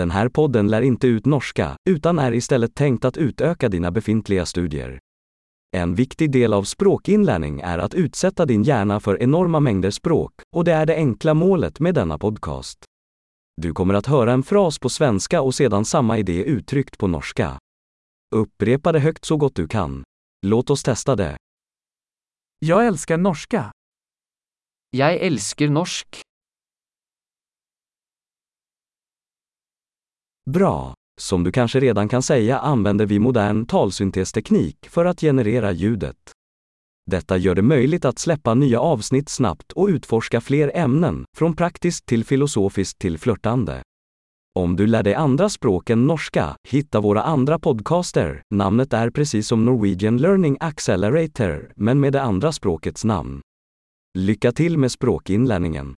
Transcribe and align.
Den 0.00 0.10
här 0.10 0.28
podden 0.28 0.68
lär 0.68 0.82
inte 0.82 1.06
ut 1.06 1.26
norska, 1.26 1.76
utan 1.90 2.18
är 2.18 2.32
istället 2.32 2.74
tänkt 2.74 3.04
att 3.04 3.16
utöka 3.16 3.68
dina 3.68 3.90
befintliga 3.90 4.46
studier. 4.46 4.98
En 5.76 5.94
viktig 5.94 6.32
del 6.32 6.52
av 6.52 6.62
språkinlärning 6.62 7.60
är 7.60 7.78
att 7.78 7.94
utsätta 7.94 8.46
din 8.46 8.62
hjärna 8.62 9.00
för 9.00 9.22
enorma 9.22 9.60
mängder 9.60 9.90
språk, 9.90 10.32
och 10.56 10.64
det 10.64 10.72
är 10.72 10.86
det 10.86 10.94
enkla 10.94 11.34
målet 11.34 11.80
med 11.80 11.94
denna 11.94 12.18
podcast. 12.18 12.84
Du 13.56 13.72
kommer 13.72 13.94
att 13.94 14.06
höra 14.06 14.32
en 14.32 14.42
fras 14.42 14.78
på 14.78 14.88
svenska 14.88 15.42
och 15.42 15.54
sedan 15.54 15.84
samma 15.84 16.18
idé 16.18 16.44
uttryckt 16.44 16.98
på 16.98 17.06
norska. 17.06 17.58
Upprepa 18.34 18.92
det 18.92 19.00
högt 19.00 19.24
så 19.24 19.36
gott 19.36 19.54
du 19.54 19.68
kan. 19.68 20.04
Låt 20.46 20.70
oss 20.70 20.82
testa 20.82 21.16
det. 21.16 21.36
Jag 22.58 22.86
älskar 22.86 23.16
norska. 23.16 23.72
Jeg 24.90 25.26
elsker 25.26 25.68
norsk. 25.68 26.22
Bra! 30.50 30.94
Som 31.20 31.44
du 31.44 31.52
kanske 31.52 31.80
redan 31.80 32.08
kan 32.08 32.22
säga 32.22 32.58
använder 32.58 33.06
vi 33.06 33.18
modern 33.18 33.66
talsyntesteknik 33.66 34.88
för 34.88 35.04
att 35.04 35.20
generera 35.20 35.72
ljudet. 35.72 36.16
Detta 37.10 37.36
gör 37.36 37.54
det 37.54 37.62
möjligt 37.62 38.04
att 38.04 38.18
släppa 38.18 38.54
nya 38.54 38.80
avsnitt 38.80 39.28
snabbt 39.28 39.72
och 39.72 39.88
utforska 39.88 40.40
fler 40.40 40.72
ämnen, 40.74 41.24
från 41.36 41.56
praktiskt 41.56 42.06
till 42.06 42.24
filosofiskt 42.24 42.98
till 42.98 43.18
flörtande. 43.18 43.82
Om 44.58 44.76
du 44.76 44.86
lär 44.86 45.02
dig 45.02 45.14
andra 45.14 45.48
språk 45.48 45.90
än 45.90 46.06
norska, 46.06 46.56
hitta 46.68 47.00
våra 47.00 47.22
andra 47.22 47.58
podcaster. 47.58 48.42
Namnet 48.54 48.92
är 48.92 49.10
precis 49.10 49.48
som 49.48 49.64
Norwegian 49.64 50.18
Learning 50.18 50.56
Accelerator, 50.60 51.72
men 51.76 52.00
med 52.00 52.12
det 52.12 52.22
andra 52.22 52.52
språkets 52.52 53.04
namn. 53.04 53.40
Lycka 54.18 54.52
till 54.52 54.78
med 54.78 54.92
språkinlärningen! 54.92 55.94